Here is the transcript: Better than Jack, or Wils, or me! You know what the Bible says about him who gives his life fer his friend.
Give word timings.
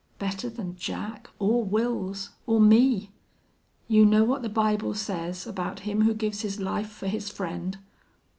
Better 0.17 0.49
than 0.49 0.75
Jack, 0.77 1.29
or 1.37 1.63
Wils, 1.63 2.29
or 2.47 2.59
me! 2.59 3.11
You 3.87 4.03
know 4.03 4.23
what 4.23 4.41
the 4.41 4.49
Bible 4.49 4.95
says 4.95 5.45
about 5.45 5.81
him 5.81 6.01
who 6.01 6.15
gives 6.15 6.41
his 6.41 6.59
life 6.59 6.89
fer 6.89 7.05
his 7.05 7.29
friend. 7.29 7.77